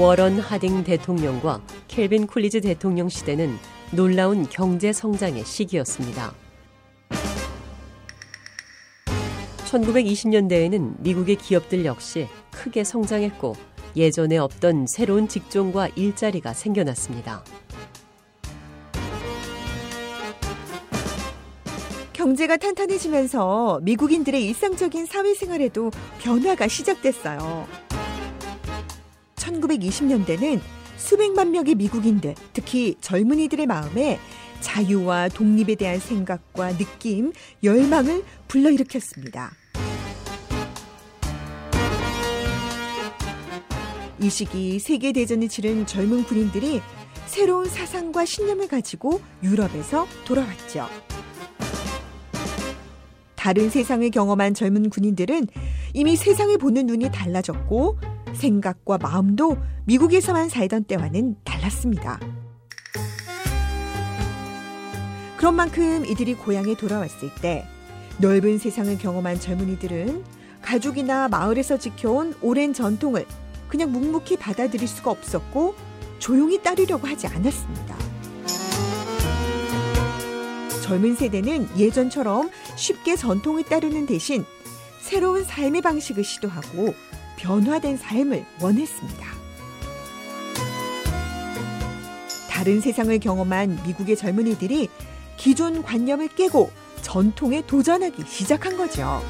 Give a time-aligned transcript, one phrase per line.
[0.00, 3.54] 워런 하딩 대통령과 켈빈 쿨리즈 대통령 시대는
[3.90, 6.32] 놀라운 경제 성장의 시기였습니다.
[9.66, 13.56] 1920년대에는 미국의 기업들 역시 크게 성장했고
[13.94, 17.44] 예전에 없던 새로운 직종과 일자리가 생겨났습니다.
[22.14, 25.90] 경제가 탄탄해지면서 미국인들의 일상적인 사회생활에도
[26.22, 27.89] 변화가 시작됐어요.
[29.40, 30.60] 1920년대는
[30.96, 34.18] 수백만 명의 미국인들, 특히 젊은이들의 마음에
[34.60, 37.32] 자유와 독립에 대한 생각과 느낌,
[37.64, 39.52] 열망을 불러일으켰습니다.
[44.20, 46.82] 이 시기 세계대전을 치른 젊은 군인들이
[47.24, 50.86] 새로운 사상과 신념을 가지고 유럽에서 돌아왔죠.
[53.34, 55.46] 다른 세상을 경험한 젊은 군인들은
[55.94, 57.96] 이미 세상을 보는 눈이 달라졌고
[58.34, 62.20] 생각과 마음도 미국에서만 살던 때와는 달랐습니다.
[65.36, 67.66] 그런 만큼 이들이 고향에 돌아왔을 때
[68.18, 70.22] 넓은 세상을 경험한 젊은이들은
[70.60, 73.24] 가족이나 마을에서 지켜온 오랜 전통을
[73.68, 75.74] 그냥 묵묵히 받아들일 수가 없었고
[76.18, 77.96] 조용히 따르려고 하지 않았습니다.
[80.82, 84.44] 젊은 세대는 예전처럼 쉽게 전통을 따르는 대신
[85.00, 86.94] 새로운 삶의 방식을 시도하고
[87.40, 89.26] 변화된 삶을 원했습니다.
[92.50, 94.88] 다른 세상을 경험한 미국의 젊은이들이
[95.38, 96.70] 기존 관념을 깨고
[97.00, 99.22] 전통에 도전하기 시작한 거죠.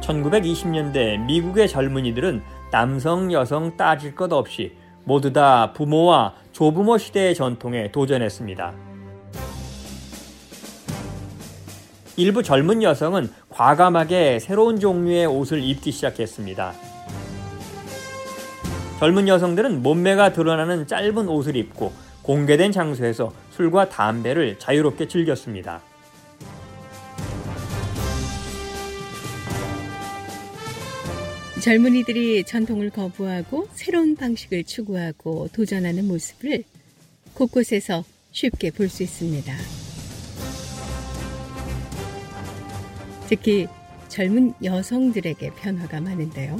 [0.00, 8.95] 1920년대 미국의 젊은이들은 남성, 여성 따질 것 없이 모두 다 부모와 조부모 시대의 전통에 도전했습니다.
[12.16, 16.72] 일부 젊은 여성은 과감하게 새로운 종류의 옷을 입기 시작했습니다.
[18.98, 25.82] 젊은 여성들은 몸매가 드러나는 짧은 옷을 입고 공개된 장소에서 술과 담배를 자유롭게 즐겼습니다.
[31.62, 36.64] 젊은이들이 전통을 거부하고 새로운 방식을 추구하고 도전하는 모습을
[37.34, 39.85] 곳곳에서 쉽게 볼 수 있습니다.
[43.28, 43.66] 특히
[44.08, 46.56] 젊은 여성들에게 변화가 많은데요.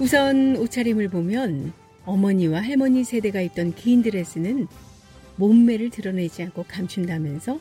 [0.00, 1.72] 우선 옷차림을 보면
[2.04, 4.68] 어머니와 할머니 세대가 입던 긴 드레스는
[5.36, 7.58] 몸매를 드러내지 않고 감춘다면서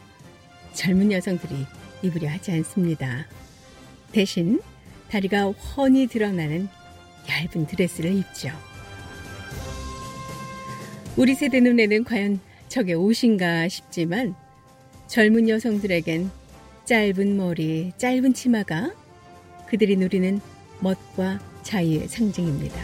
[0.74, 1.66] 젊은 여성들이
[2.04, 3.26] 입으려 하지 않습니다.
[4.12, 4.62] 대신
[5.10, 6.68] 다리가 훤히 드러나는
[7.28, 8.50] 얇은 드레스를 입죠.
[11.18, 14.36] 우리 세대 눈에는 과연 저게 옷인가 싶지만
[15.08, 16.30] 젊은 여성들에겐
[16.88, 18.94] 짧은 머리, 짧은 치마가
[19.68, 20.40] 그들이 누리는
[20.80, 22.82] 멋과 자유의 상징입니다.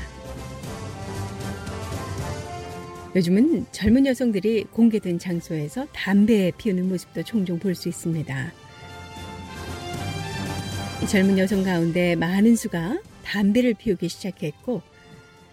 [3.16, 8.52] 요즘은 젊은 여성들이 공개된 장소에서 담배 피우는 모습도 종종 볼 수 있습니다.
[11.10, 14.82] 젊은 여성 가운데 많은 수가 담배를 피우기 시작했고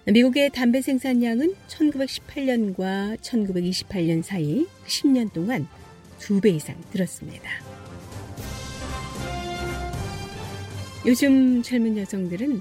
[0.06, 5.68] 미국의 담배 생산량은 1918년과 1928년 사이 10년 동안
[6.18, 7.69] 두 배 이상 늘었습니다.
[11.06, 12.60] 요즘 젊은 여성들은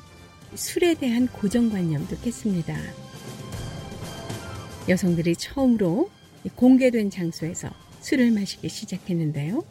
[0.56, 2.76] 술에 대한 고정관념도 깼습니다.
[4.88, 6.10] 여성들이 처음으로
[6.56, 7.70] 공개된 장소에서
[8.00, 9.64] 술을 마시기 시작했는데요.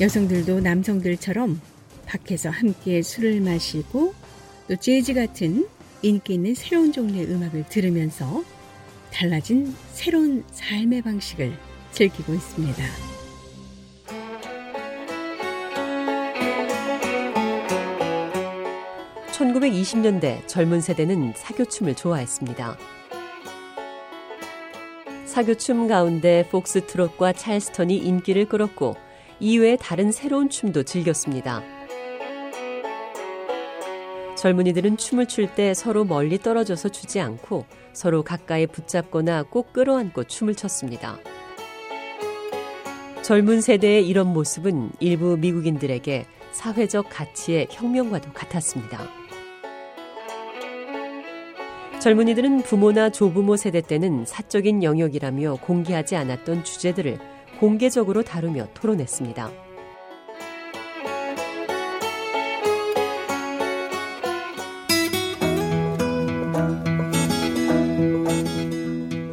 [0.00, 1.60] 여성들도 남성들처럼
[2.04, 4.12] 밖에서 함께 술을 마시고
[4.68, 5.68] 또 재즈 같은
[6.02, 8.44] 인기 있는 새로운 종류의 음악을 들으면서
[9.12, 11.56] 달라진 새로운 삶의 방식을
[11.92, 13.05] 즐기고 있습니다.
[19.46, 22.76] 1920년대 젊은 세대는 사교춤을 좋아했습니다.
[25.24, 28.96] 사교춤 가운데 폭스트롯과 찰스턴이 인기를 끌었고
[29.38, 31.62] 이외에 다른 새로운 춤도 즐겼습니다.
[34.36, 40.54] 젊은이들은 춤을 출 때 서로 멀리 떨어져서 추지 않고 서로 가까이 붙잡거나 꼭 끌어안고 춤을
[40.54, 41.18] 췄습니다.
[43.22, 49.25] 젊은 세대의 이런 모습은 일부 미국인들에게 사회적 가치의 혁명과도 같았습니다.
[52.06, 57.18] 젊은이들은 부모나 조부모 세대 때는 사적인 영역이라며 공개하지 않았던 주제들을
[57.58, 59.50] 공개적으로 다루며 토론했습니다.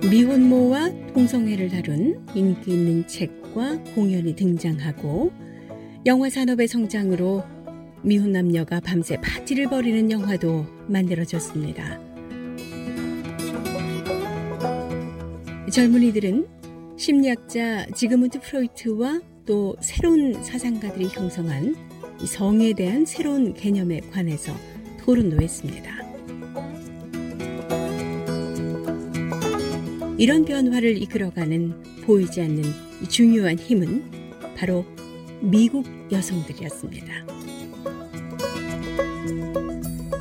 [0.10, 5.32] 미혼모와 동성애를 다룬 인기 있는 책과 공연이 등장하고
[6.08, 7.44] 영화 산업의 성장으로
[8.02, 12.13] 미혼 남녀가 밤새 파티를 벌이는 영화도 만들어졌습니다.
[15.74, 16.48] 젊은이들은
[16.98, 21.76] 심리학자 지그문트 프로이트와 또 새로운 사상가들이 형성한
[22.28, 24.54] 성에 대한 새로운 개념에 관해서
[25.00, 25.92] 토론도 했습니다.
[30.20, 32.64] 이런 변화를 이끌어가는 보이지 않는
[33.10, 34.04] 중요한 힘은
[34.56, 34.86] 바로
[35.42, 37.26] 미국 여성들이었습니다.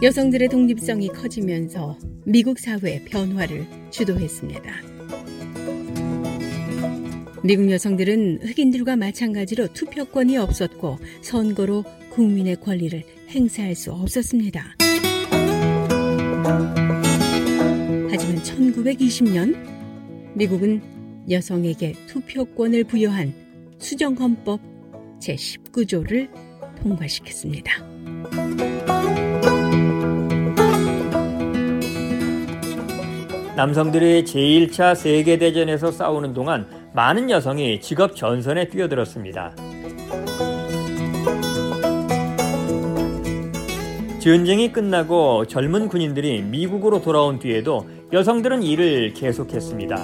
[0.03, 4.92] 여성들의 독립성이 커지면서 미국 사회 변화를 주도했습니다.
[7.45, 14.77] 미국 여성들은 흑인들과 마찬가지로 투표권이 없었고 선거로 국민의 권리를 행사할 수 없었습니다.
[18.09, 19.57] 하지만 1920년
[20.35, 20.83] 미국은
[21.29, 23.35] 여성에게 투표권을 부여한
[23.79, 24.61] 수정헌법
[25.19, 26.29] 제19조를
[26.81, 27.85] 통과시켰습니다.
[33.57, 39.55] 남성들이 제1차 세계대전에서 싸우는 동안 많은 여성이 직업 전선에 뛰어들었습니다.
[44.21, 49.97] 전쟁이 끝나고 젊은 군인들이 미국으로 돌아온 뒤에도 여성들은 일을 계속했습니다.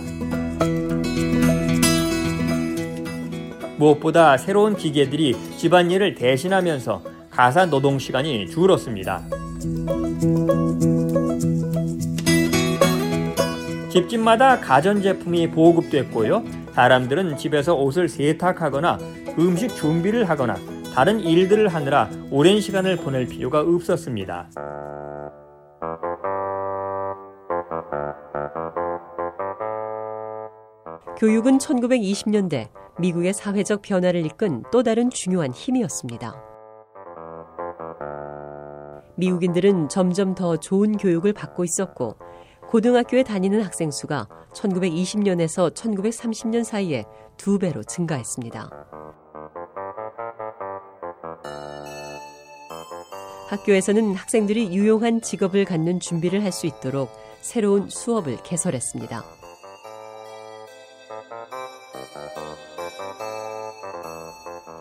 [3.77, 9.23] 무엇보다 새로운 기계들이 집안일을 대신하면서 가사 노동 시간이 줄었습니다.
[13.91, 16.58] 집집마다 가전제품이 보급됐고요.
[16.79, 18.99] 사람들은 집에서 옷을 세탁하거나
[19.37, 20.55] 음식 준비를 하거나
[20.95, 24.49] 다른 일들을 하느라 오랜 시간을 보낼 필요가 없었습니다.
[31.19, 32.69] 교육은 1920년대
[33.01, 36.33] 미국의 사회적 변화를 이끈 또 다른 중요한 힘이었습니다.
[39.17, 42.15] 미국인들은 점점 더 좋은 교육을 받고 있었고
[42.71, 47.05] 고등학교에 다니는 학생 수가 1920년에서 1930년 사이에
[47.39, 48.71] 두 배로 증가했습니다.
[53.49, 57.11] 학교에서는 학생들이 유용한 직업을 갖는 준비를 할 수 있도록
[57.41, 59.25] 새로운 수업을 개설했습니다.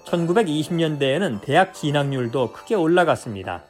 [0.06, 3.64] 1920년대에는 대학 진학률도 크게 올라갔습니다.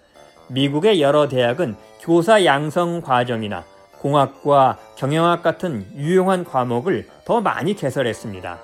[0.49, 3.65] 미국의 여러 대학은 교사 양성 과정이나
[3.99, 8.59] 공학과 경영학 같은 유용한 과목을 더 많이 개설했습니다.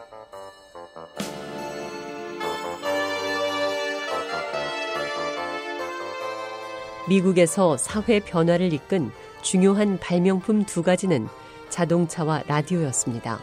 [7.09, 11.27] 미국에서 사회 변화를 이끈 중요한 발명품 두 가지는
[11.69, 13.39] 자동차와 라디오였습니다.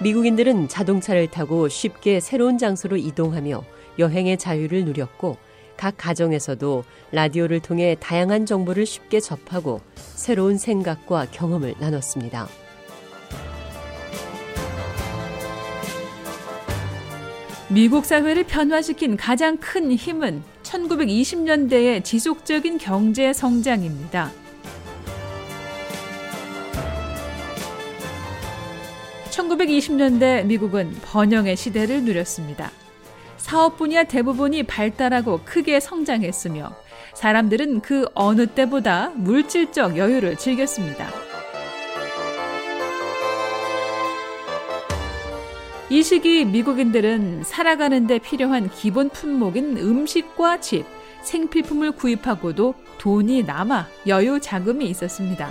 [0.00, 3.64] 미국인들은 자동차를 타고 쉽게 새로운 장소로 이동하며
[3.98, 5.38] 여행의 자유를 누렸고
[5.76, 12.48] 각 가정에서도 라디오를 통해 다양한 정보를 쉽게 접하고 새로운 생각과 경험을 나눴습니다.
[17.68, 24.30] 미국 사회를 변화시킨 가장 큰 힘은 1920년대의 지속적인 경제 성장입니다.
[29.30, 32.70] 1920년대 미국은 번영의 시대를 누렸습니다.
[33.44, 36.74] 사업 분야 대부분이 발달하고 크게 성장했으며
[37.12, 41.06] 사람들은 그 어느 때보다 물질적 여유를 즐겼습니다.
[45.90, 50.86] 이 시기 미국인들은 살아가는 데 필요한 기본 품목인 음식과 집,
[51.20, 55.50] 생필품을 구입하고도 돈이 남아 여유 자금이 있었습니다.